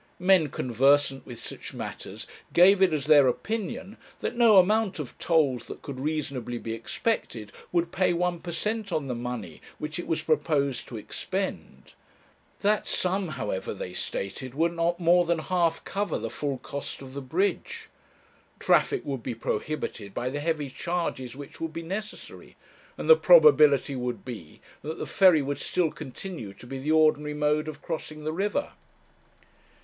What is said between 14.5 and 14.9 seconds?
would